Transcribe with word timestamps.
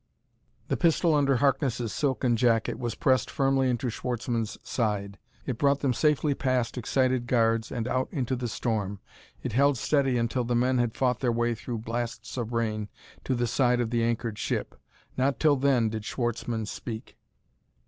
The 0.69 0.77
pistol 0.77 1.13
under 1.13 1.35
Harkness' 1.35 1.93
silken 1.93 2.35
jacket 2.35 2.79
was 2.79 2.95
pressed 2.95 3.29
firmly 3.29 3.69
into 3.69 3.91
Schwartzmann's 3.91 4.57
side; 4.63 5.19
it 5.45 5.59
brought 5.59 5.81
them 5.81 5.93
safely 5.93 6.33
past 6.33 6.75
excited 6.75 7.27
guards 7.27 7.71
and 7.71 7.87
out 7.87 8.09
into 8.11 8.35
the 8.35 8.47
storm; 8.47 8.99
it 9.43 9.53
held 9.53 9.77
steady 9.77 10.17
until 10.17 10.43
the 10.43 10.55
men 10.55 10.79
had 10.79 10.95
fought 10.95 11.19
their 11.19 11.31
way 11.31 11.53
through 11.53 11.77
blasts 11.77 12.35
of 12.35 12.51
rain 12.51 12.89
to 13.25 13.35
the 13.35 13.45
side 13.45 13.79
of 13.79 13.91
the 13.91 14.01
anchored 14.03 14.39
ship. 14.39 14.73
Not 15.17 15.39
till 15.39 15.55
then 15.55 15.89
did 15.89 16.03
Schwartzmann 16.03 16.65
speak. 16.65 17.15